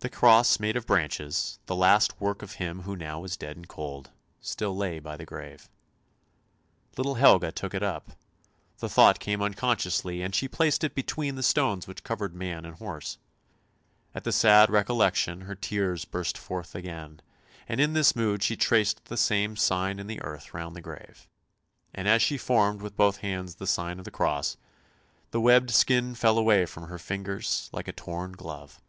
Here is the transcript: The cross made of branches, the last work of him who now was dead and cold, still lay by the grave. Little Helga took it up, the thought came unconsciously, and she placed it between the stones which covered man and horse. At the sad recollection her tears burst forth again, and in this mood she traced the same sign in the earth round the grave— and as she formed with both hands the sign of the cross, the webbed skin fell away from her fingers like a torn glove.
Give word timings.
The 0.00 0.10
cross 0.10 0.60
made 0.60 0.76
of 0.76 0.86
branches, 0.86 1.58
the 1.64 1.74
last 1.74 2.20
work 2.20 2.42
of 2.42 2.56
him 2.56 2.82
who 2.82 2.96
now 2.96 3.20
was 3.20 3.34
dead 3.38 3.56
and 3.56 3.66
cold, 3.66 4.10
still 4.42 4.76
lay 4.76 4.98
by 4.98 5.16
the 5.16 5.24
grave. 5.24 5.70
Little 6.98 7.14
Helga 7.14 7.50
took 7.50 7.72
it 7.72 7.82
up, 7.82 8.12
the 8.76 8.90
thought 8.90 9.18
came 9.18 9.40
unconsciously, 9.40 10.20
and 10.20 10.34
she 10.34 10.48
placed 10.48 10.84
it 10.84 10.94
between 10.94 11.34
the 11.34 11.42
stones 11.42 11.86
which 11.86 12.04
covered 12.04 12.34
man 12.34 12.66
and 12.66 12.74
horse. 12.74 13.16
At 14.14 14.24
the 14.24 14.32
sad 14.32 14.68
recollection 14.68 15.40
her 15.40 15.54
tears 15.54 16.04
burst 16.04 16.36
forth 16.36 16.74
again, 16.74 17.22
and 17.66 17.80
in 17.80 17.94
this 17.94 18.14
mood 18.14 18.42
she 18.42 18.54
traced 18.54 19.06
the 19.06 19.16
same 19.16 19.56
sign 19.56 19.98
in 19.98 20.08
the 20.08 20.20
earth 20.20 20.52
round 20.52 20.76
the 20.76 20.82
grave— 20.82 21.26
and 21.94 22.06
as 22.06 22.20
she 22.20 22.36
formed 22.36 22.82
with 22.82 22.98
both 22.98 23.16
hands 23.18 23.54
the 23.54 23.66
sign 23.66 23.98
of 23.98 24.04
the 24.04 24.10
cross, 24.10 24.58
the 25.30 25.40
webbed 25.40 25.70
skin 25.70 26.14
fell 26.14 26.36
away 26.36 26.66
from 26.66 26.88
her 26.90 26.98
fingers 26.98 27.70
like 27.72 27.88
a 27.88 27.92
torn 27.92 28.32
glove. 28.32 28.82